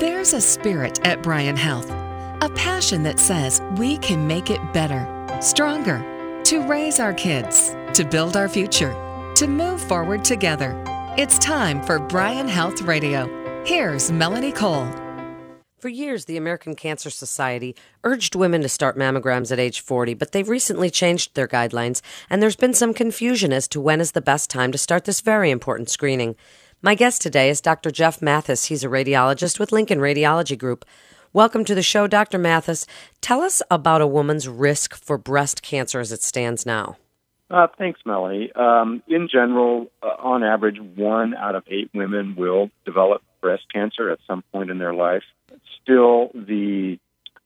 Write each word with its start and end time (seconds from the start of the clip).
There's 0.00 0.32
a 0.32 0.40
spirit 0.40 0.98
at 1.06 1.22
Bryan 1.22 1.58
Health, 1.58 1.90
a 1.90 2.50
passion 2.54 3.02
that 3.02 3.20
says 3.20 3.60
we 3.76 3.98
can 3.98 4.26
make 4.26 4.48
it 4.48 4.72
better, 4.72 5.06
stronger, 5.42 5.98
to 6.44 6.62
raise 6.66 6.98
our 6.98 7.12
kids, 7.12 7.76
to 7.92 8.06
build 8.06 8.34
our 8.34 8.48
future, 8.48 8.94
to 9.34 9.46
move 9.46 9.78
forward 9.78 10.24
together. 10.24 10.82
It's 11.18 11.38
time 11.38 11.82
for 11.82 11.98
Bryan 11.98 12.48
Health 12.48 12.80
Radio. 12.80 13.28
Here's 13.66 14.10
Melanie 14.10 14.52
Cole. 14.52 14.88
For 15.80 15.90
years, 15.90 16.24
the 16.24 16.38
American 16.38 16.74
Cancer 16.74 17.10
Society 17.10 17.76
urged 18.02 18.34
women 18.34 18.62
to 18.62 18.70
start 18.70 18.96
mammograms 18.96 19.52
at 19.52 19.58
age 19.58 19.80
40, 19.80 20.14
but 20.14 20.32
they've 20.32 20.48
recently 20.48 20.88
changed 20.88 21.34
their 21.34 21.48
guidelines, 21.48 22.00
and 22.30 22.42
there's 22.42 22.56
been 22.56 22.72
some 22.72 22.94
confusion 22.94 23.52
as 23.52 23.68
to 23.68 23.80
when 23.82 24.00
is 24.00 24.12
the 24.12 24.22
best 24.22 24.48
time 24.48 24.72
to 24.72 24.78
start 24.78 25.04
this 25.04 25.20
very 25.20 25.50
important 25.50 25.90
screening. 25.90 26.36
My 26.82 26.94
guest 26.94 27.20
today 27.20 27.50
is 27.50 27.60
Dr. 27.60 27.90
Jeff 27.90 28.22
Mathis. 28.22 28.66
He's 28.66 28.84
a 28.84 28.88
radiologist 28.88 29.58
with 29.58 29.70
Lincoln 29.70 29.98
Radiology 29.98 30.56
Group. 30.56 30.84
Welcome 31.32 31.64
to 31.66 31.74
the 31.74 31.82
show, 31.82 32.06
Dr. 32.06 32.38
Mathis. 32.38 32.86
Tell 33.20 33.42
us 33.42 33.62
about 33.70 34.00
a 34.00 34.06
woman's 34.06 34.48
risk 34.48 34.96
for 34.96 35.18
breast 35.18 35.62
cancer 35.62 36.00
as 36.00 36.10
it 36.10 36.22
stands 36.22 36.64
now. 36.64 36.96
Uh, 37.50 37.66
thanks, 37.76 38.00
Melanie. 38.06 38.50
Um, 38.54 39.02
in 39.08 39.28
general, 39.30 39.90
uh, 40.02 40.06
on 40.20 40.42
average, 40.42 40.80
one 40.80 41.34
out 41.34 41.54
of 41.54 41.64
eight 41.68 41.90
women 41.92 42.34
will 42.34 42.70
develop 42.84 43.22
breast 43.40 43.64
cancer 43.72 44.10
at 44.10 44.18
some 44.26 44.42
point 44.52 44.70
in 44.70 44.78
their 44.78 44.94
life 44.94 45.22
still 45.82 46.30
the 46.34 46.98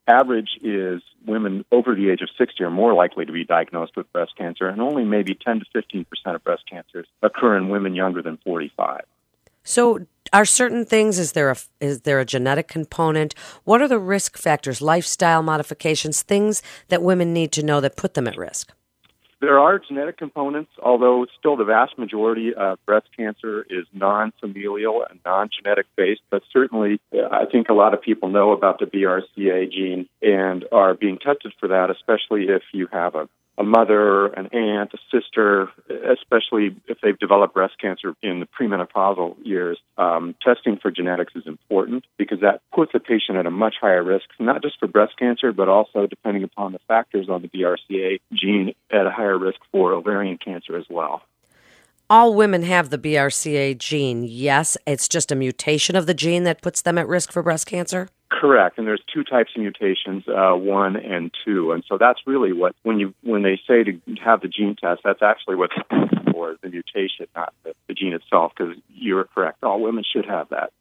average 0.06 0.58
is 0.62 1.02
women 1.26 1.64
over 1.72 1.94
the 1.94 2.10
age 2.10 2.20
of 2.20 2.28
60 2.36 2.62
are 2.62 2.70
more 2.70 2.92
likely 2.92 3.24
to 3.24 3.32
be 3.32 3.44
diagnosed 3.44 3.96
with 3.96 4.12
breast 4.12 4.32
cancer, 4.36 4.68
and 4.68 4.80
only 4.80 5.04
maybe 5.04 5.34
10 5.34 5.60
to 5.60 5.64
15 5.72 6.04
percent 6.04 6.36
of 6.36 6.44
breast 6.44 6.64
cancers 6.70 7.06
occur 7.22 7.56
in 7.56 7.68
women 7.68 7.94
younger 7.94 8.22
than 8.22 8.38
45. 8.44 9.02
So, 9.64 10.06
are 10.32 10.44
certain 10.44 10.84
things? 10.84 11.18
Is 11.18 11.32
there 11.32 11.50
a 11.50 11.56
is 11.80 12.02
there 12.02 12.20
a 12.20 12.24
genetic 12.24 12.68
component? 12.68 13.34
What 13.64 13.80
are 13.80 13.88
the 13.88 13.98
risk 13.98 14.36
factors? 14.36 14.80
Lifestyle 14.80 15.42
modifications, 15.42 16.22
things 16.22 16.62
that 16.88 17.02
women 17.02 17.32
need 17.32 17.50
to 17.52 17.62
know 17.62 17.80
that 17.80 17.96
put 17.96 18.14
them 18.14 18.28
at 18.28 18.36
risk. 18.36 18.72
There 19.40 19.58
are 19.58 19.78
genetic 19.78 20.16
components, 20.16 20.70
although 20.82 21.26
still 21.38 21.56
the 21.56 21.64
vast 21.64 21.98
majority 21.98 22.54
of 22.54 22.78
breast 22.86 23.08
cancer 23.14 23.66
is 23.68 23.84
non 23.92 24.32
familial 24.40 25.04
and 25.08 25.20
non 25.24 25.50
genetic 25.54 25.86
based. 25.96 26.22
But 26.30 26.42
certainly, 26.50 27.00
uh, 27.12 27.28
I 27.30 27.44
think 27.44 27.68
a 27.68 27.74
lot 27.74 27.94
of 27.94 28.00
people 28.00 28.30
know 28.30 28.52
about 28.52 28.78
the 28.78 28.86
BRCA 28.86 29.70
gene 29.70 30.08
and 30.22 30.64
are 30.72 30.94
being 30.94 31.18
tested 31.18 31.52
for 31.60 31.68
that, 31.68 31.90
especially 31.90 32.48
if 32.48 32.62
you 32.72 32.88
have 32.90 33.14
a 33.14 33.28
a 33.56 33.62
mother, 33.62 34.26
an 34.26 34.48
aunt, 34.52 34.92
a 34.94 34.98
sister, 35.16 35.68
especially 35.88 36.76
if 36.88 36.98
they've 37.02 37.18
developed 37.18 37.54
breast 37.54 37.74
cancer 37.80 38.14
in 38.22 38.40
the 38.40 38.46
premenopausal 38.46 39.36
years, 39.44 39.78
um, 39.96 40.34
testing 40.42 40.76
for 40.76 40.90
genetics 40.90 41.34
is 41.36 41.46
important 41.46 42.04
because 42.18 42.40
that 42.40 42.62
puts 42.74 42.92
a 42.94 43.00
patient 43.00 43.38
at 43.38 43.46
a 43.46 43.50
much 43.50 43.76
higher 43.80 44.02
risk, 44.02 44.24
not 44.40 44.62
just 44.62 44.78
for 44.78 44.88
breast 44.88 45.16
cancer, 45.18 45.52
but 45.52 45.68
also, 45.68 46.06
depending 46.06 46.42
upon 46.42 46.72
the 46.72 46.80
factors 46.88 47.28
on 47.28 47.42
the 47.42 47.48
BRCA 47.48 48.20
gene, 48.32 48.74
at 48.90 49.06
a 49.06 49.10
higher 49.10 49.38
risk 49.38 49.60
for 49.70 49.92
ovarian 49.92 50.38
cancer 50.38 50.76
as 50.76 50.86
well. 50.90 51.22
All 52.10 52.34
women 52.34 52.62
have 52.64 52.90
the 52.90 52.98
BRCA 52.98 53.78
gene. 53.78 54.24
Yes, 54.24 54.76
it's 54.86 55.08
just 55.08 55.32
a 55.32 55.34
mutation 55.34 55.96
of 55.96 56.06
the 56.06 56.12
gene 56.12 56.44
that 56.44 56.60
puts 56.60 56.82
them 56.82 56.98
at 56.98 57.08
risk 57.08 57.32
for 57.32 57.42
breast 57.42 57.66
cancer? 57.66 58.08
Correct, 58.44 58.76
and 58.76 58.86
there's 58.86 59.00
two 59.10 59.24
types 59.24 59.52
of 59.56 59.62
mutations, 59.62 60.28
uh, 60.28 60.52
one 60.52 60.96
and 60.96 61.30
two, 61.46 61.72
and 61.72 61.82
so 61.88 61.96
that's 61.96 62.20
really 62.26 62.52
what 62.52 62.76
when 62.82 63.00
you 63.00 63.14
when 63.22 63.42
they 63.42 63.58
say 63.66 63.82
to 63.84 63.98
have 64.22 64.42
the 64.42 64.48
gene 64.48 64.76
test, 64.78 65.00
that's 65.02 65.22
actually 65.22 65.56
what 65.56 65.70
for 66.30 66.54
the 66.62 66.68
mutation, 66.68 67.26
not 67.34 67.54
the, 67.62 67.72
the 67.88 67.94
gene 67.94 68.12
itself. 68.12 68.52
Because 68.54 68.76
you're 68.94 69.24
correct, 69.24 69.64
all 69.64 69.80
women 69.80 70.04
should 70.04 70.26
have 70.26 70.50
that. 70.50 70.74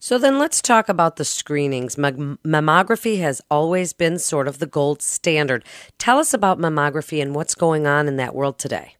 So 0.00 0.18
then 0.18 0.38
let's 0.38 0.60
talk 0.60 0.90
about 0.90 1.16
the 1.16 1.24
screenings. 1.24 1.96
mammography 1.96 3.20
has 3.20 3.40
always 3.50 3.94
been 3.94 4.18
sort 4.18 4.46
of 4.46 4.58
the 4.58 4.66
gold 4.66 5.00
standard. 5.00 5.64
Tell 5.96 6.18
us 6.18 6.34
about 6.34 6.58
mammography 6.58 7.22
and 7.22 7.34
what's 7.34 7.54
going 7.54 7.86
on 7.86 8.06
in 8.06 8.16
that 8.16 8.34
world 8.34 8.58
today. 8.58 8.96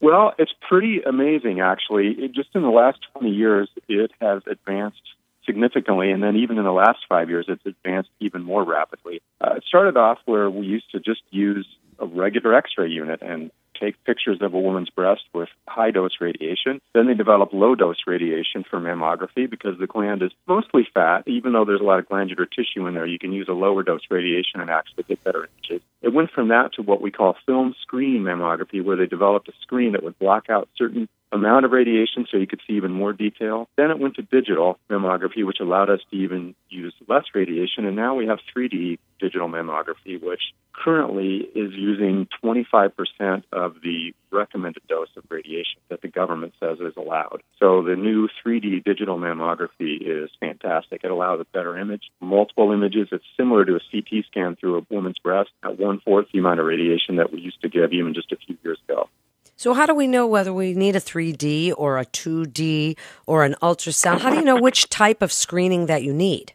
Well, 0.00 0.32
it's 0.38 0.54
pretty 0.66 1.02
amazing, 1.02 1.60
actually. 1.60 2.12
It, 2.12 2.32
just 2.32 2.48
in 2.54 2.62
the 2.62 2.70
last 2.70 3.00
20 3.18 3.28
years, 3.28 3.68
it 3.86 4.12
has 4.22 4.40
advanced 4.46 5.02
significantly, 5.44 6.10
and 6.10 6.22
then 6.22 6.36
even 6.36 6.58
in 6.58 6.64
the 6.64 6.72
last 6.72 7.00
five 7.08 7.28
years, 7.28 7.46
it's 7.48 7.64
advanced 7.66 8.10
even 8.20 8.42
more 8.42 8.64
rapidly. 8.64 9.20
Uh, 9.40 9.54
it 9.56 9.64
started 9.66 9.96
off 9.96 10.18
where 10.24 10.50
we 10.50 10.66
used 10.66 10.90
to 10.92 11.00
just 11.00 11.22
use 11.30 11.66
a 11.98 12.06
regular 12.06 12.54
X-ray 12.54 12.88
unit 12.88 13.22
and 13.22 13.50
take 13.78 14.02
pictures 14.04 14.38
of 14.40 14.54
a 14.54 14.58
woman's 14.58 14.90
breast 14.90 15.22
with 15.32 15.48
high 15.66 15.90
dose 15.90 16.20
radiation. 16.20 16.80
Then 16.94 17.06
they 17.06 17.14
developed 17.14 17.52
low 17.52 17.74
dose 17.74 18.02
radiation 18.06 18.64
for 18.68 18.78
mammography 18.78 19.50
because 19.50 19.78
the 19.78 19.86
gland 19.86 20.22
is 20.22 20.30
mostly 20.46 20.86
fat. 20.94 21.24
Even 21.26 21.52
though 21.52 21.64
there's 21.64 21.80
a 21.80 21.84
lot 21.84 21.98
of 21.98 22.08
glandular 22.08 22.46
tissue 22.46 22.86
in 22.86 22.94
there, 22.94 23.06
you 23.06 23.18
can 23.18 23.32
use 23.32 23.48
a 23.48 23.52
lower 23.52 23.82
dose 23.82 24.02
radiation 24.10 24.60
and 24.60 24.70
actually 24.70 25.04
get 25.04 25.22
better 25.24 25.48
images. 25.56 25.82
It 26.02 26.12
went 26.12 26.30
from 26.32 26.48
that 26.48 26.74
to 26.74 26.82
what 26.82 27.00
we 27.00 27.10
call 27.10 27.36
film 27.46 27.74
screen 27.80 28.22
mammography, 28.22 28.84
where 28.84 28.96
they 28.96 29.06
developed 29.06 29.48
a 29.48 29.52
screen 29.62 29.92
that 29.92 30.02
would 30.02 30.18
block 30.18 30.50
out 30.50 30.68
certain 30.76 31.08
amount 31.30 31.64
of 31.64 31.72
radiation 31.72 32.26
so 32.30 32.36
you 32.36 32.46
could 32.46 32.60
see 32.66 32.74
even 32.74 32.92
more 32.92 33.12
detail. 33.12 33.68
Then 33.76 33.90
it 33.90 33.98
went 33.98 34.16
to 34.16 34.22
digital 34.22 34.78
mammography, 34.90 35.46
which 35.46 35.60
allowed 35.60 35.90
us 35.90 36.00
to 36.10 36.16
even 36.16 36.54
use 36.68 36.92
less 37.08 37.24
radiation. 37.34 37.86
And 37.86 37.96
now 37.96 38.14
we 38.14 38.26
have 38.26 38.40
3D 38.54 38.98
digital 39.20 39.48
mammography, 39.48 40.22
which 40.22 40.42
currently 40.72 41.48
is 41.54 41.72
using 41.72 42.26
25% 42.44 43.44
of 43.52 43.76
the 43.82 44.12
recommended 44.32 44.82
dose 44.88 45.08
of 45.16 45.24
radiation 45.28 45.80
that 45.88 46.02
the 46.02 46.08
government 46.08 46.54
says 46.58 46.78
is 46.80 46.94
allowed. 46.96 47.42
So 47.58 47.82
the 47.82 47.96
new 47.96 48.28
3D 48.44 48.84
digital 48.84 49.18
mammography 49.18 49.98
is 50.00 50.30
fantastic. 50.40 51.02
It 51.04 51.10
allows 51.10 51.40
a 51.40 51.44
better 51.52 51.78
image, 51.78 52.10
multiple 52.20 52.72
images. 52.72 53.08
It's 53.12 53.24
similar 53.36 53.64
to 53.64 53.76
a 53.76 53.80
CT 53.90 54.24
scan 54.26 54.56
through 54.56 54.78
a 54.78 54.86
woman's 54.90 55.18
breast 55.18 55.50
at 55.62 55.78
one 55.78 56.00
fourth 56.00 56.26
the 56.32 56.38
amount 56.38 56.60
of 56.60 56.66
radiation 56.66 57.16
that 57.16 57.32
we 57.32 57.40
used 57.40 57.60
to 57.62 57.68
give 57.68 57.92
even 57.92 58.14
just 58.14 58.32
a 58.32 58.36
few 58.36 58.56
years 58.64 58.78
ago. 58.88 59.08
So, 59.56 59.74
how 59.74 59.86
do 59.86 59.94
we 59.94 60.06
know 60.06 60.26
whether 60.26 60.52
we 60.52 60.74
need 60.74 60.96
a 60.96 61.00
3D 61.00 61.74
or 61.76 61.98
a 61.98 62.06
2D 62.06 62.96
or 63.26 63.44
an 63.44 63.54
ultrasound? 63.62 64.20
How 64.20 64.30
do 64.30 64.36
you 64.36 64.44
know 64.44 64.60
which 64.60 64.88
type 64.88 65.22
of 65.22 65.32
screening 65.32 65.86
that 65.86 66.02
you 66.02 66.12
need? 66.12 66.54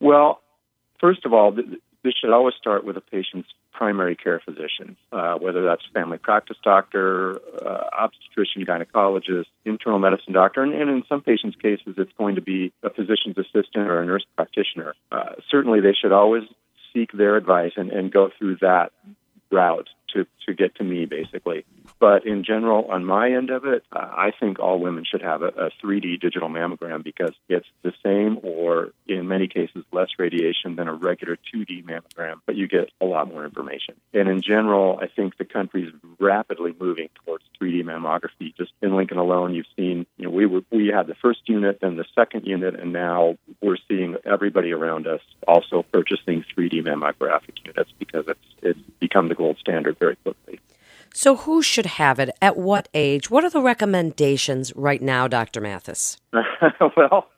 Well, 0.00 0.40
first 1.00 1.24
of 1.24 1.32
all, 1.32 1.52
this 1.52 2.14
should 2.20 2.30
always 2.30 2.54
start 2.54 2.84
with 2.84 2.96
a 2.96 3.00
patient's 3.00 3.48
primary 3.72 4.16
care 4.16 4.40
physician, 4.44 4.96
uh, 5.12 5.34
whether 5.34 5.62
that's 5.62 5.82
family 5.94 6.18
practice 6.18 6.56
doctor, 6.62 7.40
uh, 7.64 7.88
obstetrician, 7.98 8.64
gynecologist, 8.66 9.46
internal 9.64 9.98
medicine 9.98 10.32
doctor, 10.32 10.62
and, 10.62 10.72
and, 10.74 10.90
in 10.90 11.02
some 11.08 11.22
patients' 11.22 11.56
cases, 11.56 11.94
it's 11.96 12.12
going 12.18 12.34
to 12.34 12.42
be 12.42 12.72
a 12.82 12.90
physician's 12.90 13.38
assistant 13.38 13.88
or 13.88 14.02
a 14.02 14.06
nurse 14.06 14.24
practitioner. 14.36 14.94
Uh, 15.10 15.34
certainly, 15.50 15.80
they 15.80 15.94
should 15.94 16.12
always 16.12 16.42
seek 16.92 17.12
their 17.12 17.36
advice 17.36 17.72
and, 17.76 17.90
and 17.90 18.12
go 18.12 18.30
through 18.38 18.56
that 18.60 18.92
route 19.50 19.88
to, 20.14 20.26
to 20.46 20.54
get 20.54 20.74
to 20.76 20.84
me, 20.84 21.06
basically. 21.06 21.64
But 21.98 22.26
in 22.26 22.44
general, 22.44 22.86
on 22.86 23.04
my 23.04 23.30
end 23.30 23.50
of 23.50 23.66
it, 23.66 23.84
uh, 23.92 23.98
I 23.98 24.32
think 24.38 24.58
all 24.58 24.80
women 24.80 25.04
should 25.04 25.22
have 25.22 25.42
a, 25.42 25.48
a 25.48 25.70
3D 25.84 26.20
digital 26.20 26.48
mammogram 26.48 27.04
because 27.04 27.32
it's 27.48 27.66
the 27.82 27.92
same 28.02 28.38
or 28.42 28.92
in 29.06 29.28
many 29.28 29.48
cases 29.48 29.84
less 29.92 30.08
radiation 30.18 30.76
than 30.76 30.88
a 30.88 30.94
regular 30.94 31.36
2D 31.54 31.84
mammogram, 31.84 32.36
but 32.46 32.56
you 32.56 32.68
get 32.68 32.90
a 33.00 33.04
lot 33.04 33.28
more 33.28 33.44
information. 33.44 33.94
And 34.14 34.28
in 34.28 34.40
general, 34.40 34.98
I 35.00 35.08
think 35.08 35.36
the 35.36 35.44
country 35.44 35.84
is 35.84 35.92
rapidly 36.18 36.74
moving 36.80 37.10
towards 37.24 37.44
3D 37.60 37.84
mammography. 37.84 38.56
Just 38.56 38.72
in 38.80 38.96
Lincoln 38.96 39.18
alone, 39.18 39.54
you've 39.54 39.66
seen, 39.76 40.06
you 40.16 40.24
know, 40.24 40.30
we 40.30 40.46
were, 40.46 40.62
we 40.70 40.88
had 40.88 41.06
the 41.06 41.14
first 41.14 41.40
unit, 41.46 41.80
then 41.80 41.96
the 41.96 42.06
second 42.14 42.46
unit, 42.46 42.80
and 42.80 42.92
now 42.92 43.36
we're 43.60 43.76
seeing 43.88 44.16
everybody 44.24 44.72
around 44.72 45.06
us 45.06 45.20
also 45.46 45.82
purchasing 45.92 46.44
3D 46.56 46.82
mammographic 46.82 47.58
units 47.64 47.92
because 47.98 48.24
it's 48.26 48.40
it's 48.62 48.78
become 49.00 49.28
the 49.28 49.34
gold 49.34 49.58
standard 49.58 49.98
very 49.98 50.16
quickly. 50.16 50.60
So, 51.12 51.36
who 51.36 51.60
should 51.60 51.86
have 51.86 52.20
it? 52.20 52.30
At 52.40 52.56
what 52.56 52.88
age? 52.94 53.30
What 53.30 53.44
are 53.44 53.50
the 53.50 53.60
recommendations 53.60 54.72
right 54.76 55.02
now, 55.02 55.26
Dr. 55.26 55.60
Mathis? 55.60 56.18
well, 56.96 57.28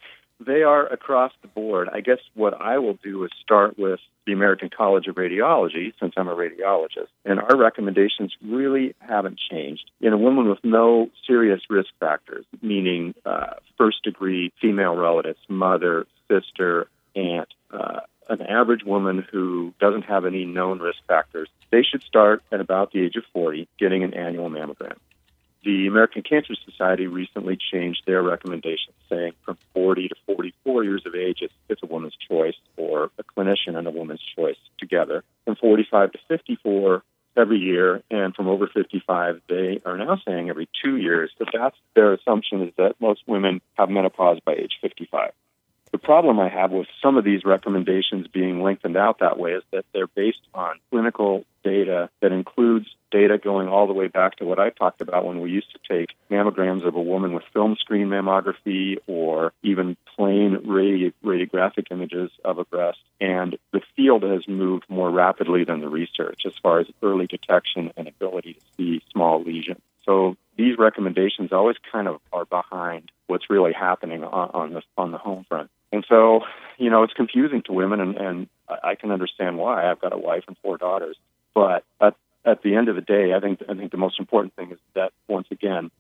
they 0.45 0.63
are 0.63 0.87
across 0.87 1.33
the 1.41 1.49
board. 1.49 1.89
I 1.93 2.01
guess 2.01 2.19
what 2.35 2.55
I 2.61 2.79
will 2.79 2.99
do 3.03 3.25
is 3.25 3.31
start 3.43 3.79
with 3.79 4.01
the 4.27 4.33
American 4.33 4.71
College 4.77 5.07
of 5.07 5.17
Radiology, 5.17 5.93
since 5.99 6.15
I'm 6.17 6.29
a 6.29 6.37
radiologist, 6.37 7.09
and 7.25 7.41
our 7.41 7.57
recommendations 7.57 8.35
really 8.45 8.95
haven't 9.01 9.41
changed. 9.51 9.91
In 10.01 10.13
a 10.13 10.19
woman 10.19 10.49
with 10.49 10.61
no 10.63 11.11
serious 11.27 11.61
risk 11.69 11.91
factors, 11.99 12.45
meaning 12.61 13.15
uh, 13.25 13.55
first 13.79 14.03
degree 14.05 14.53
female 14.61 14.97
relatives, 14.97 15.41
mother, 15.49 16.07
sister, 16.31 16.89
aunt, 17.17 17.49
uh, 17.73 18.01
an 18.29 18.43
average 18.43 18.85
woman 18.85 19.27
who 19.31 19.75
doesn't 19.81 20.03
have 20.03 20.25
any 20.25 20.45
known 20.45 20.81
risk 20.81 20.99
factors, 21.07 21.49
they 21.71 21.83
should 21.83 22.03
start 22.03 22.43
at 22.53 22.61
about 22.61 22.93
the 22.93 23.01
age 23.01 23.17
of 23.17 23.25
40 23.33 23.69
getting 23.79 24.05
an 24.05 24.15
annual 24.15 24.51
mammogram. 24.51 24.97
The 25.65 25.87
American 25.87 26.23
Cancer 26.23 26.55
Society 26.65 27.07
recently 27.07 27.57
changed 27.57 28.03
their 28.05 28.21
recommendations, 28.21 28.97
saying 29.09 29.35
from 29.45 29.59
40 29.75 30.09
to 30.09 30.15
44 30.27 30.83
years 30.83 31.07
of 31.07 31.15
age, 31.15 31.39
it's, 31.41 31.55
it's 31.69 31.83
a 31.85 31.87
woman's 31.87 32.17
choice, 32.29 32.57
or 32.77 33.11
a 33.17 33.23
clinician 33.23 33.77
and 33.77 33.87
a 33.87 33.91
woman's 33.91 34.23
choice 34.35 34.57
together. 34.79 35.23
From 35.45 35.55
45 35.55 36.13
to 36.13 36.19
54, 36.27 37.05
every 37.37 37.59
year, 37.59 38.03
and 38.11 38.35
from 38.35 38.49
over 38.49 38.67
55, 38.67 39.41
they 39.49 39.81
are 39.85 39.97
now 39.97 40.21
saying 40.27 40.51
every 40.51 40.69
two 40.83 40.97
years. 40.97 41.31
But 41.39 41.49
that's 41.53 41.77
their 41.95 42.13
assumption 42.13 42.63
is 42.63 42.75
that 42.77 43.01
most 43.01 43.23
women 43.27 43.61
have 43.75 43.89
menopause 43.89 44.41
by 44.45 44.55
age 44.55 44.79
55. 44.81 45.33
Problem 46.03 46.41
I 46.41 46.49
have 46.49 46.73
with 46.73 46.89
some 47.01 47.17
of 47.17 47.25
these 47.25 47.45
recommendations 47.45 48.27
being 48.27 48.61
lengthened 48.61 48.97
out 48.97 49.21
that 49.21 49.39
way 49.39 49.53
is 49.53 49.63
that 49.73 49.85
they're 49.93 50.09
based 50.09 50.41
on 50.53 50.81
clinical 50.91 51.45
data 51.63 52.11
that 52.21 52.33
includes 52.33 52.87
data 53.13 53.39
going 53.39 53.69
all 53.69 53.87
the 53.87 53.93
way 53.93 54.09
back 54.09 54.35
to 54.37 54.45
what 54.45 54.59
I 54.59 54.71
talked 54.71 55.01
about 55.01 55.25
when 55.25 55.41
we 55.41 55.51
used 55.51 55.71
to 55.73 55.79
take 55.89 56.17
mammograms 56.29 56.85
of 56.85 56.97
a 56.97 57.01
woman 57.01 57.35
with 57.35 57.45
film 57.53 57.77
screen 57.77 58.09
mammography 58.09 58.97
or 59.07 59.53
even 59.63 59.97
plain 60.17 60.57
radi- 60.67 61.13
radiographic 61.25 61.87
images 61.93 62.33
of 62.45 62.59
a 62.59 62.65
breast. 62.65 62.99
And 63.21 63.57
the 63.73 63.83
field 63.95 64.25
has 64.25 64.49
moved 64.49 64.87
more 64.89 65.11
rapidly 65.11 65.63
than 65.63 65.81
the 65.81 65.89
research 65.89 66.43
as 66.47 66.55
far 66.61 66.81
as 66.81 66.89
early 67.01 67.29
detection 67.29 67.93
and 67.97 68.09
ability 68.09 68.55
to 68.55 68.61
see 68.77 69.03
small 69.13 69.41
lesions. 69.41 69.81
So 70.05 70.37
these 70.57 70.79
recommendations 70.79 71.53
always 71.53 71.77
kind 71.93 72.09
of 72.09 72.21
are 72.33 72.45
behind 72.45 73.13
what's 73.29 73.49
really 73.49 73.73
happening 73.73 74.25
on, 74.25 74.51
on 74.53 74.73
the 74.73 74.83
on 74.99 75.13
the 75.13 75.19
home 75.19 75.47
front. 75.49 75.71
And 75.93 76.05
so, 76.09 76.41
you 76.79 76.91
know, 76.91 77.03
it's 77.03 77.13
confusing 77.13 77.63
to 77.67 77.73
women, 77.73 78.01
and, 78.01 78.17
and 78.17 78.49
I 78.83 78.95
can 78.95 79.11
understand 79.11 79.59
why. 79.59 79.89
I've 79.91 80.01
got 80.01 80.13
a 80.13 80.19
wife 80.19 80.45
and 80.49 80.57
four 80.63 80.79
daughters, 80.79 81.17
but 81.55 81.85
at, 82.01 82.17
at 82.45 82.63
the 82.63 82.75
end 82.75 82.89
of 82.89 82.97
the 82.97 83.03
day, 83.03 83.35
I 83.35 83.41
think 83.41 83.63
I 83.69 83.75
think 83.75 83.93
the 83.93 83.99
most 83.99 84.19
important 84.19 84.57
thing 84.57 84.73
is 84.73 84.79
that 84.95 85.13
once 85.29 85.47
again, 85.51 85.91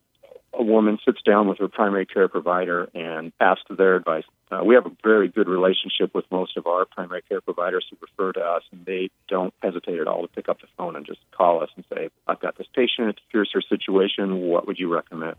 a 0.54 0.62
woman 0.62 0.98
sits 1.04 1.20
down 1.22 1.48
with 1.48 1.58
her 1.58 1.68
primary 1.68 2.06
care 2.06 2.28
provider 2.28 2.88
and 2.94 3.32
asks 3.40 3.64
their 3.70 3.96
advice. 3.96 4.24
Uh, 4.50 4.62
we 4.64 4.74
have 4.74 4.86
a 4.86 4.92
very 5.02 5.28
good 5.28 5.48
relationship 5.48 6.14
with 6.14 6.24
most 6.30 6.56
of 6.56 6.66
our 6.66 6.84
primary 6.84 7.22
care 7.22 7.40
providers 7.40 7.86
who 7.88 7.96
refer 8.02 8.32
to 8.32 8.40
us, 8.40 8.62
and 8.70 8.84
they 8.84 9.08
don't 9.28 9.54
hesitate 9.62 9.98
at 9.98 10.06
all 10.06 10.22
to 10.22 10.28
pick 10.28 10.48
up 10.48 10.60
the 10.60 10.66
phone 10.76 10.94
and 10.94 11.06
just 11.06 11.20
call 11.30 11.62
us 11.62 11.70
and 11.76 11.84
say, 11.94 12.10
"I've 12.26 12.40
got 12.40 12.56
this 12.56 12.66
patient. 12.74 13.20
Here's 13.30 13.52
her 13.52 13.62
situation. 13.62 14.40
What 14.42 14.66
would 14.66 14.78
you 14.78 14.92
recommend?" 14.92 15.36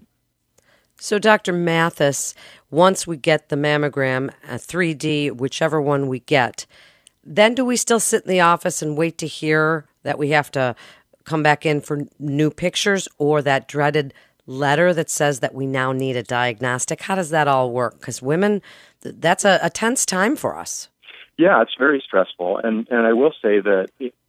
So, 0.99 1.19
Dr. 1.19 1.51
Mathis, 1.51 2.33
once 2.71 3.05
we 3.05 3.17
get 3.17 3.49
the 3.49 3.55
mammogram, 3.55 4.29
uh, 4.29 4.53
a 4.53 4.55
3D, 4.55 5.31
whichever 5.31 5.81
one 5.81 6.07
we 6.07 6.19
get, 6.21 6.65
then 7.23 7.55
do 7.55 7.65
we 7.65 7.75
still 7.75 7.99
sit 7.99 8.23
in 8.23 8.29
the 8.29 8.41
office 8.41 8.81
and 8.81 8.97
wait 8.97 9.17
to 9.17 9.27
hear 9.27 9.85
that 10.03 10.17
we 10.17 10.29
have 10.29 10.51
to 10.51 10.75
come 11.23 11.43
back 11.43 11.65
in 11.65 11.81
for 11.81 12.01
new 12.19 12.49
pictures 12.49 13.07
or 13.17 13.41
that 13.41 13.67
dreaded 13.67 14.13
letter 14.45 14.93
that 14.93 15.09
says 15.09 15.39
that 15.39 15.53
we 15.53 15.65
now 15.65 15.91
need 15.91 16.15
a 16.15 16.23
diagnostic? 16.23 17.01
How 17.01 17.15
does 17.15 17.29
that 17.29 17.47
all 17.47 17.71
work? 17.71 17.99
Because 17.99 18.21
women, 18.21 18.61
that's 19.01 19.45
a, 19.45 19.59
a 19.61 19.69
tense 19.69 20.05
time 20.05 20.35
for 20.35 20.57
us. 20.57 20.89
Yeah, 21.37 21.61
it's 21.61 21.75
very 21.77 22.01
stressful. 22.05 22.59
And, 22.63 22.87
and 22.89 23.07
I 23.07 23.13
will 23.13 23.33
say 23.41 23.59
that 23.59 23.87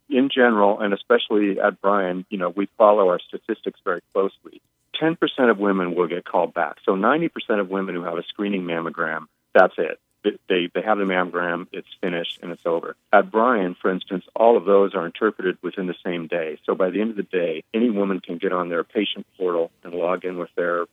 in 0.09 0.29
general, 0.33 0.79
and 0.79 0.93
especially 0.93 1.59
at 1.59 1.81
Bryan, 1.81 2.25
you 2.29 2.37
know, 2.37 2.49
we 2.49 2.67
follow 2.77 3.09
our 3.09 3.19
statistics 3.19 3.79
very 3.83 4.01
closely. 4.13 4.61
10% 5.01 5.17
of 5.49 5.57
women 5.57 5.95
will 5.95 6.07
get 6.07 6.25
called 6.25 6.53
back. 6.53 6.77
So 6.85 6.93
90% 6.93 7.29
of 7.59 7.69
women 7.69 7.95
who 7.95 8.03
have 8.03 8.17
a 8.17 8.23
screening 8.23 8.63
mammogram, 8.63 9.27
that's 9.53 9.75
it. 9.77 9.99
They, 10.49 10.69
they 10.73 10.81
have 10.81 10.97
the 10.97 11.03
mammogram, 11.03 11.67
it's 11.71 11.87
finished, 12.01 12.39
and 12.41 12.51
it's 12.51 12.65
over. 12.65 12.95
At 13.13 13.31
Bryan, 13.31 13.75
for 13.79 13.91
instance, 13.91 14.25
all 14.35 14.57
of 14.57 14.65
those 14.65 14.95
are 14.95 15.05
interpreted 15.05 15.57
within 15.61 15.85
the 15.85 15.95
same 16.03 16.25
day. 16.27 16.57
So 16.65 16.73
by 16.73 16.89
the 16.89 16.99
end 16.99 17.11
of 17.11 17.17
the 17.17 17.23
day, 17.23 17.63
any 17.73 17.91
woman 17.91 18.19
can 18.21 18.39
get 18.39 18.51
on 18.51 18.69
their 18.69 18.83
patient 18.83 19.27
portal 19.37 19.71
and 19.83 19.93
log 19.93 20.25
in 20.25 20.37
with 20.37 20.49
their 20.55 20.85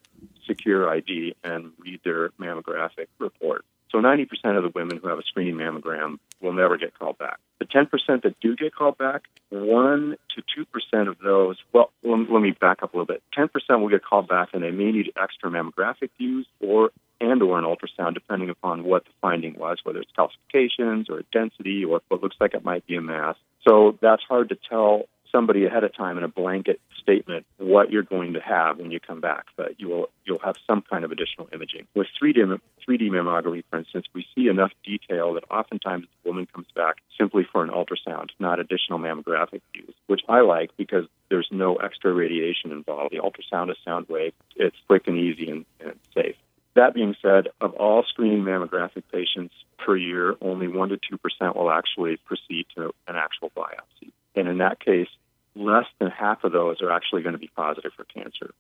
secure 0.47 0.89
ID 0.89 1.35
and 1.43 1.73
read 1.79 2.01
their 2.05 2.29
mammographic 2.31 3.07
report. 3.19 3.65
So 3.93 3.99
90% 3.99 4.57
of 4.57 4.63
the 4.63 4.73
women 4.75 4.97
who 4.97 5.09
have 5.09 5.19
a 5.19 5.23
screening 5.23 5.57
mammogram 5.57 6.19
will 6.41 6.55
never 6.55 6.79
get 6.79 6.99
called 6.99 7.19
back. 7.19 7.39
The 7.59 7.67
10% 7.67 8.23
that 8.23 8.41
do 8.41 8.57
get 8.57 8.75
called 8.75 8.97
back, 8.97 9.25
1 9.51 10.17
to 10.35 10.67
2% 10.93 11.09
of 11.09 11.19
those, 11.19 11.59
well, 11.75 11.91
let 12.03 12.41
me 12.41 12.53
back 12.53 12.83
up 12.83 12.95
a 12.95 12.97
little 12.97 13.07
bit. 13.07 13.23
10% 13.37 13.51
will 13.81 13.91
get 13.91 14.03
called 14.03 14.29
back 14.29 14.49
and 14.55 14.63
they 14.63 14.71
may 14.71 14.91
need 14.91 15.13
extra 15.21 15.51
mammographic 15.51 16.09
views 16.19 16.47
or 16.61 16.91
and 17.21 17.41
or 17.43 17.59
an 17.59 17.65
ultrasound 17.65 18.15
depending 18.15 18.51
upon 18.51 18.83
what 18.83 19.05
the 19.05 19.11
finding 19.21 19.57
was, 19.57 19.79
whether 19.85 20.01
it's 20.01 20.11
calcifications 20.19 21.09
or 21.09 21.23
density 21.33 21.85
or 21.85 22.01
what 22.09 22.23
looks 22.23 22.37
like 22.41 22.55
it 22.55 22.65
might 22.65 22.85
be 22.87 22.97
a 22.97 23.01
mass. 23.01 23.37
So 23.69 23.97
that's 24.01 24.23
hard 24.25 24.49
to 24.49 24.57
tell 24.69 25.05
somebody 25.33 25.65
ahead 25.65 25.83
of 25.83 25.95
time 25.97 26.19
in 26.19 26.25
a 26.25 26.29
blanket 26.29 26.81
statement 27.01 27.47
what 27.59 27.91
you're 27.91 28.03
going 28.03 28.35
to 28.35 28.41
have 28.41 28.79
when 28.79 28.91
you 28.91 29.01
come 29.01 29.21
back, 29.21 29.47
but 29.57 29.81
you 29.81 29.89
will 29.89 30.11
you'll 30.25 30.39
have 30.39 30.57
some 30.67 30.83
kind 30.83 31.05
of 31.05 31.11
additional 31.11 31.49
imaging. 31.53 31.87
With 31.95 32.07
3D 32.23 32.61
3D 32.89 33.11
mammography, 33.11 33.65
for 33.71 33.79
instance, 33.79 34.07
we 34.15 34.27
see 34.35 34.49
enough 34.49 34.71
detail 34.85 35.35
that 35.35 35.45
oftentimes 35.51 36.07
the 36.23 36.31
woman 36.31 36.47
comes 36.47 36.67
back 36.75 36.97
simply 37.19 37.47
for 37.51 37.65
an 37.65 37.71
ultrasound, 37.71 38.29
not 38.39 38.61
additional 38.61 38.99
mammographic 38.99 39.63
views, 39.73 39.95
which 40.07 40.21
I 40.29 40.41
like 40.41 40.71
because 40.77 41.07
there's 41.31 41.49
no 41.51 41.77
extra 41.77 42.13
radiation 42.13 42.71
involved. 42.71 43.13
The 43.13 43.19
ultrasound 43.19 43.71
is 43.71 43.77
sound 43.85 44.07
wave; 44.09 44.35
it's 44.57 44.77
quick 44.87 45.09
and 45.09 45.19
easy 45.19 45.51
and, 45.51 45.65
and 45.81 45.99
safe. 46.15 46.37
That 46.75 46.95
being 46.95 47.15
said, 47.21 47.49
of 47.61 47.75
all 47.75 48.03
screening 48.09 48.45
mammographic 48.45 49.03
patients 49.13 49.55
per 49.79 49.95
year, 49.95 50.37
only 50.41 50.69
1 50.69 50.89
to 50.89 50.97
2% 50.97 51.57
will 51.57 51.71
actually 51.71 52.17
proceed 52.17 52.67
to 52.77 52.95
an 53.07 53.17
actual 53.17 53.51
biopsy. 53.55 54.13
And 54.35 54.49
in 54.49 54.59
that 54.59 54.81
case, 54.81 55.09
less 55.55 55.87
than 55.99 56.11
half 56.11 56.45
of 56.45 56.53
those 56.53 56.81
are 56.81 56.91
actually 56.91 57.23
going 57.23 57.35
to 57.35 57.39
be 57.39 57.51
positive 57.55 57.93
for 57.97 58.05
cancer. 58.05 58.53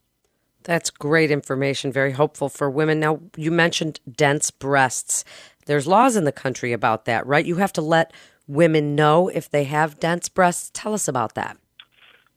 That's 0.64 0.90
great 0.90 1.30
information, 1.30 1.90
very 1.90 2.12
hopeful 2.12 2.48
for 2.48 2.70
women. 2.70 3.00
Now, 3.00 3.20
you 3.36 3.50
mentioned 3.50 4.00
dense 4.10 4.50
breasts. 4.50 5.24
There's 5.66 5.86
laws 5.86 6.16
in 6.16 6.24
the 6.24 6.32
country 6.32 6.72
about 6.72 7.04
that, 7.06 7.26
right? 7.26 7.44
You 7.44 7.56
have 7.56 7.72
to 7.74 7.82
let 7.82 8.12
women 8.46 8.94
know 8.94 9.28
if 9.28 9.50
they 9.50 9.64
have 9.64 9.98
dense 9.98 10.28
breasts. 10.28 10.70
Tell 10.72 10.94
us 10.94 11.08
about 11.08 11.34
that. 11.34 11.56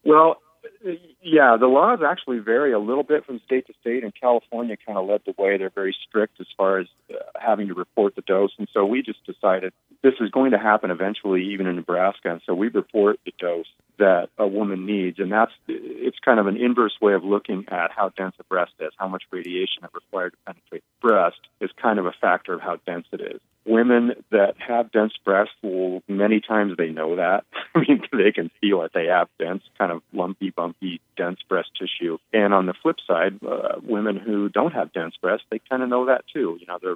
Well, 0.03 0.37
yeah, 1.21 1.57
the 1.59 1.65
laws 1.65 1.99
actually 2.05 2.39
vary 2.39 2.71
a 2.71 2.79
little 2.79 3.03
bit 3.03 3.25
from 3.25 3.41
state 3.43 3.65
to 3.67 3.73
state, 3.81 4.03
and 4.03 4.13
California 4.13 4.77
kind 4.85 4.97
of 4.97 5.07
led 5.07 5.21
the 5.25 5.33
way. 5.41 5.57
They're 5.57 5.71
very 5.71 5.95
strict 6.07 6.39
as 6.39 6.45
far 6.55 6.77
as 6.77 6.87
uh, 7.09 7.15
having 7.39 7.67
to 7.69 7.73
report 7.73 8.15
the 8.15 8.21
dose, 8.21 8.51
and 8.59 8.67
so 8.71 8.85
we 8.85 9.01
just 9.01 9.25
decided 9.25 9.73
this 10.03 10.13
is 10.19 10.29
going 10.29 10.51
to 10.51 10.59
happen 10.59 10.91
eventually, 10.91 11.43
even 11.53 11.65
in 11.65 11.75
Nebraska, 11.75 12.31
and 12.31 12.41
so 12.45 12.53
we 12.53 12.67
report 12.67 13.19
the 13.25 13.33
dose 13.39 13.65
that 13.97 14.29
a 14.37 14.47
woman 14.47 14.85
needs, 14.85 15.19
and 15.19 15.31
that's 15.31 15.51
it's 15.67 16.17
kind 16.19 16.39
of 16.39 16.47
an 16.47 16.57
inverse 16.57 16.95
way 17.01 17.13
of 17.13 17.23
looking 17.23 17.65
at 17.69 17.91
how 17.91 18.09
dense 18.09 18.35
a 18.39 18.43
breast 18.45 18.73
is, 18.79 18.91
how 18.97 19.07
much 19.07 19.23
radiation 19.31 19.83
it 19.83 19.89
required 19.93 20.31
to 20.31 20.37
penetrate 20.45 20.83
the 21.01 21.07
breast 21.07 21.39
is 21.59 21.69
kind 21.81 21.99
of 21.99 22.05
a 22.05 22.11
factor 22.11 22.53
of 22.53 22.61
how 22.61 22.77
dense 22.85 23.07
it 23.11 23.21
is. 23.21 23.41
Women 23.65 24.13
that 24.31 24.55
have 24.59 24.91
dense 24.91 25.13
breasts 25.23 25.55
will 25.63 26.03
many 26.07 26.39
times 26.39 26.77
they 26.77 26.89
know 26.89 27.15
that. 27.15 27.45
I 27.75 27.79
mean, 27.79 28.01
they 28.11 28.31
can 28.31 28.51
feel 28.61 28.83
it. 28.83 28.91
They 28.93 29.05
have 29.05 29.27
dense, 29.39 29.63
kind 29.77 29.91
of 29.91 30.01
lumpy, 30.13 30.51
bumpy, 30.51 31.01
dense 31.17 31.39
breast 31.49 31.71
tissue. 31.79 32.17
And 32.31 32.53
on 32.53 32.67
the 32.67 32.75
flip 32.81 32.97
side, 33.07 33.39
uh, 33.43 33.79
women 33.81 34.17
who 34.17 34.49
don't 34.49 34.73
have 34.73 34.93
dense 34.93 35.15
breasts, 35.21 35.45
they 35.49 35.59
kind 35.69 35.81
of 35.81 35.89
know 35.89 36.05
that 36.05 36.25
too. 36.31 36.57
You 36.59 36.67
know, 36.67 36.77
they're 36.81 36.95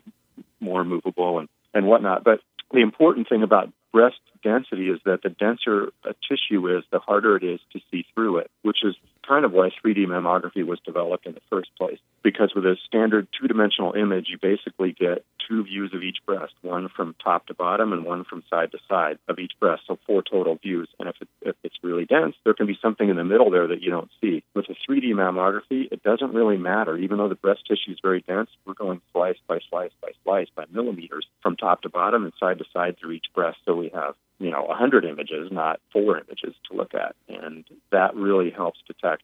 more 0.59 0.83
movable 0.83 1.39
and 1.39 1.49
and 1.73 1.87
whatnot. 1.87 2.23
But 2.23 2.41
the 2.71 2.81
important 2.81 3.29
thing 3.29 3.43
about 3.43 3.71
breast 3.91 4.19
density 4.43 4.89
is 4.89 4.99
that 5.05 5.21
the 5.23 5.29
denser 5.29 5.91
a 6.03 6.13
tissue 6.27 6.67
is, 6.77 6.83
the 6.91 6.99
harder 6.99 7.35
it 7.35 7.43
is 7.43 7.59
to 7.73 7.79
see 7.91 8.05
through 8.13 8.37
it, 8.37 8.49
which 8.61 8.83
is 8.83 8.95
kind 9.27 9.45
of 9.45 9.51
why 9.51 9.69
3D 9.69 10.07
mammography 10.07 10.65
was 10.65 10.79
developed 10.85 11.25
in 11.25 11.33
the 11.33 11.41
first 11.49 11.69
place. 11.77 11.99
Because 12.23 12.53
with 12.55 12.65
a 12.65 12.75
standard 12.87 13.27
two 13.39 13.47
dimensional 13.47 13.93
image, 13.93 14.27
you 14.29 14.37
basically 14.41 14.91
get 14.91 15.23
two 15.47 15.63
views 15.63 15.93
of 15.93 16.03
each 16.03 16.17
breast, 16.25 16.53
one 16.61 16.89
from 16.89 17.15
top 17.23 17.47
to 17.47 17.53
bottom 17.53 17.93
and 17.93 18.05
one 18.05 18.23
from 18.23 18.43
side 18.49 18.71
to 18.71 18.77
side 18.87 19.17
of 19.27 19.39
each 19.39 19.53
breast, 19.59 19.83
so 19.87 19.97
four 20.05 20.21
total 20.21 20.55
views. 20.55 20.89
And 20.99 21.07
if, 21.07 21.15
it, 21.21 21.27
if 21.41 21.55
it's 21.63 21.77
really 21.81 22.05
dense, 22.05 22.35
there 22.43 22.53
can 22.53 22.67
be 22.67 22.77
something 22.81 23.07
in 23.07 23.15
the 23.15 23.23
middle 23.23 23.49
there 23.49 23.67
that 23.67 23.81
you 23.81 23.89
don't 23.89 24.09
see. 24.19 24.43
With 24.53 24.65
a 24.69 24.91
3D 24.91 25.11
mammography, 25.13 25.91
it 25.91 26.03
doesn't 26.03 26.33
really 26.33 26.57
matter. 26.57 26.97
Even 26.97 27.17
though 27.17 27.29
the 27.29 27.35
breast 27.35 27.61
tissue 27.67 27.91
is 27.91 27.99
very 28.01 28.21
dense, 28.21 28.49
we're 28.65 28.73
going 28.73 29.01
slice 29.13 29.37
by 29.47 29.59
slice 29.69 29.91
by 30.01 30.09
slice 30.23 30.47
by 30.55 30.65
millimeters 30.71 31.25
from 31.41 31.55
top 31.55 31.83
to 31.83 31.89
bottom 31.89 32.23
and 32.23 32.33
side 32.39 32.57
to 32.57 32.65
side 32.73 32.97
through 32.99 33.11
each 33.11 33.27
breast. 33.33 33.57
So 33.65 33.78
we 33.79 33.89
have 33.93 34.15
you 34.39 34.51
know, 34.51 34.63
100 34.63 35.05
images, 35.05 35.51
not 35.51 35.79
four 35.91 36.17
images 36.17 36.55
to 36.69 36.75
look 36.75 36.93
at. 36.93 37.15
And 37.27 37.65
that 37.91 38.15
really 38.15 38.49
helps 38.49 38.79
detect 38.87 39.23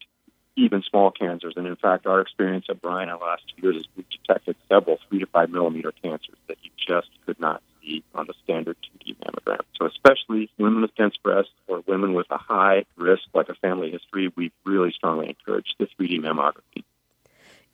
even 0.58 0.84
small 0.84 1.12
cancers. 1.12 1.54
And 1.58 1.66
in 1.68 1.76
fact, 1.76 2.06
our 2.06 2.22
experience 2.22 2.66
at 2.70 2.82
Bryan 2.82 3.10
in 3.10 3.18
the 3.18 3.26
last 3.26 3.44
two 3.48 3.62
years 3.62 3.78
is 3.78 3.88
we've 3.96 4.10
detected 4.10 4.56
several 4.70 5.00
three 5.10 5.20
to 5.20 5.26
five 5.26 5.50
millimeter 5.50 5.94
cancers 6.04 6.38
that 6.48 6.58
you 6.64 6.70
just 6.78 7.10
could 7.26 7.40
not 7.40 7.62
see 7.82 8.04
on 8.14 8.28
the 8.28 8.34
standard 8.44 8.78
2D 9.00 9.16
mammogram. 9.18 9.62
So 9.80 9.86
especially 9.86 10.50
women 10.58 10.82
with 10.82 10.96
dense 10.96 11.16
breasts 11.18 11.52
or 11.68 11.82
women 11.88 12.14
with 12.14 12.28
a 12.30 12.38
high 12.38 12.86
risk, 12.98 13.24
like 13.34 13.50
a 13.50 13.56
family 13.56 13.92
history, 13.92 14.32
we 14.36 14.52
really 14.66 14.92
strongly 14.92 15.30
encourage 15.30 15.76
the 15.80 15.88
3D 16.00 16.20
mammography 16.20 16.84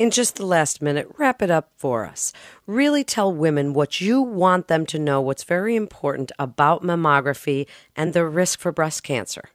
in 0.01 0.09
just 0.09 0.37
the 0.37 0.45
last 0.47 0.81
minute, 0.81 1.07
wrap 1.19 1.43
it 1.43 1.51
up 1.51 1.69
for 1.77 2.07
us. 2.07 2.33
Really 2.65 3.03
tell 3.03 3.31
women 3.31 3.71
what 3.71 4.01
you 4.01 4.19
want 4.19 4.67
them 4.67 4.83
to 4.87 4.97
know, 4.97 5.21
what's 5.21 5.43
very 5.43 5.75
important 5.75 6.31
about 6.39 6.81
mammography 6.81 7.67
and 7.95 8.11
the 8.11 8.25
risk 8.25 8.59
for 8.59 8.71
breast 8.71 9.03
cancer. 9.03 9.49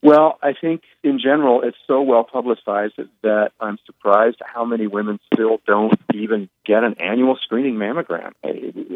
Well, 0.00 0.38
I 0.40 0.52
think 0.52 0.82
in 1.02 1.18
general 1.18 1.62
it's 1.62 1.78
so 1.88 2.02
well 2.02 2.22
publicized 2.22 3.00
that 3.22 3.50
I'm 3.58 3.78
surprised 3.84 4.36
how 4.44 4.64
many 4.64 4.86
women 4.86 5.18
still 5.32 5.60
don't 5.66 5.98
even 6.14 6.48
get 6.64 6.84
an 6.84 6.94
annual 7.00 7.36
screening 7.42 7.74
mammogram. 7.74 8.30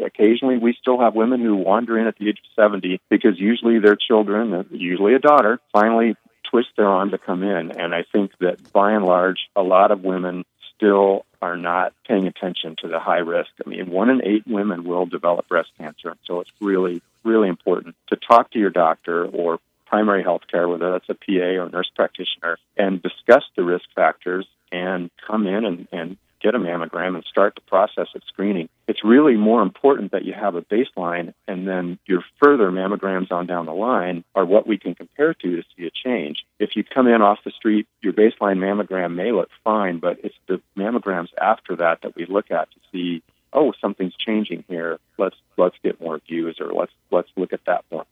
Occasionally, 0.05 0.59
we 0.59 0.77
still 0.79 1.01
have 1.01 1.13
women 1.13 1.41
who 1.41 1.55
wander 1.55 1.99
in 1.99 2.07
at 2.07 2.15
the 2.17 2.29
age 2.29 2.37
of 2.37 2.63
70 2.63 3.01
because 3.09 3.37
usually 3.37 3.79
their 3.79 3.97
children, 3.97 4.65
usually 4.71 5.13
a 5.13 5.19
daughter, 5.19 5.59
finally 5.73 6.15
twist 6.49 6.69
their 6.77 6.87
arm 6.87 7.11
to 7.11 7.17
come 7.17 7.43
in. 7.43 7.71
And 7.71 7.93
I 7.93 8.05
think 8.11 8.31
that 8.39 8.71
by 8.71 8.93
and 8.93 9.03
large, 9.03 9.49
a 9.57 9.61
lot 9.61 9.91
of 9.91 10.03
women 10.03 10.45
still 10.79 11.25
are 11.41 11.57
not 11.57 11.93
paying 12.07 12.27
attention 12.27 12.75
to 12.81 12.87
the 12.87 12.99
high 12.99 13.19
risk. 13.19 13.49
I 13.65 13.69
mean, 13.69 13.91
one 13.91 14.09
in 14.09 14.25
eight 14.25 14.47
women 14.47 14.83
will 14.83 15.05
develop 15.05 15.47
breast 15.47 15.69
cancer. 15.77 16.15
So 16.25 16.39
it's 16.39 16.51
really, 16.61 17.01
really 17.23 17.49
important 17.49 17.95
to 18.07 18.15
talk 18.15 18.51
to 18.51 18.59
your 18.59 18.69
doctor 18.69 19.25
or 19.25 19.59
primary 19.85 20.23
health 20.23 20.43
care, 20.49 20.67
whether 20.67 20.91
that's 20.91 21.09
a 21.09 21.15
PA 21.15 21.61
or 21.61 21.69
nurse 21.69 21.89
practitioner, 21.95 22.57
and 22.77 23.01
discuss 23.01 23.43
the 23.55 23.63
risk 23.63 23.85
factors 23.95 24.47
and 24.71 25.09
come 25.25 25.47
in 25.47 25.65
and, 25.65 25.87
and 25.91 26.17
get 26.41 26.55
a 26.55 26.59
mammogram 26.59 27.15
and 27.15 27.23
start 27.25 27.55
the 27.55 27.61
process 27.61 28.07
of 28.15 28.21
screening. 28.27 28.69
It's 28.87 29.03
really 29.03 29.35
more 29.35 29.61
important 29.61 30.11
that 30.11 30.25
you 30.25 30.33
have 30.33 30.55
a 30.55 30.61
baseline 30.61 31.33
and 31.47 31.67
then 31.67 31.99
your 32.05 32.23
further 32.41 32.71
mammograms 32.71 33.31
on 33.31 33.45
down 33.45 33.65
the 33.65 33.73
line 33.73 34.23
are 34.35 34.45
what 34.45 34.67
we 34.67 34.77
can 34.77 34.95
compare 34.95 35.33
to 35.33 35.55
to 35.57 35.63
see 35.75 35.85
a 35.85 35.91
change. 35.91 36.45
If 36.59 36.75
you 36.75 36.83
come 36.83 37.07
in 37.07 37.21
off 37.21 37.39
the 37.43 37.51
street, 37.51 37.87
your 38.01 38.13
baseline 38.13 38.57
mammogram 38.57 39.15
may 39.15 39.31
look 39.31 39.49
fine, 39.63 39.99
but 39.99 40.19
it's 40.23 40.35
the 40.47 40.61
mammograms 40.77 41.29
after 41.39 41.75
that 41.77 42.01
that 42.01 42.15
we 42.15 42.25
look 42.25 42.51
at 42.51 42.71
to 42.71 42.79
see, 42.91 43.21
oh, 43.53 43.73
something's 43.79 44.15
changing 44.15 44.63
here. 44.67 44.99
Let's 45.17 45.35
let's 45.57 45.75
get 45.83 46.01
more 46.01 46.19
views 46.27 46.57
or 46.59 46.73
let's 46.73 46.93
let's 47.11 47.29
look 47.35 47.53
at 47.53 47.65
that 47.65 47.85
more. 47.91 48.05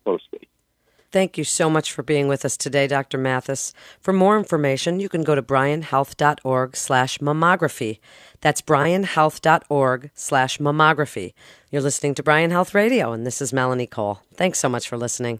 Thank 1.11 1.37
you 1.37 1.45
so 1.45 1.69
much 1.69 1.91
for 1.93 2.03
being 2.03 2.27
with 2.27 2.43
us 2.43 2.57
today, 2.57 2.85
Dr. 2.85 3.17
Mathis. 3.17 3.73
For 4.01 4.11
more 4.11 4.37
information, 4.37 4.99
you 4.99 5.07
can 5.07 5.23
go 5.23 5.35
to 5.35 5.41
bryanhealth.org 5.41 6.75
slash 6.75 7.19
mammography. 7.19 7.99
That's 8.41 8.61
bryanhealth.org 8.61 10.11
slash 10.13 10.57
mammography. 10.57 11.33
You're 11.71 11.81
listening 11.81 12.13
to 12.15 12.23
Bryan 12.23 12.51
Health 12.51 12.73
Radio, 12.73 13.13
and 13.13 13.25
this 13.25 13.41
is 13.41 13.53
Melanie 13.53 13.87
Cole. 13.87 14.19
Thanks 14.35 14.59
so 14.59 14.67
much 14.67 14.87
for 14.87 14.97
listening. 14.97 15.35